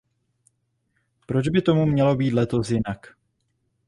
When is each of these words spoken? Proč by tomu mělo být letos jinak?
Proč 1.25 1.49
by 1.49 1.61
tomu 1.61 1.85
mělo 1.85 2.15
být 2.15 2.33
letos 2.33 2.69
jinak? 2.69 3.07